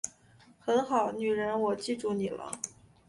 [0.59, 2.59] 很好，女人我记住你了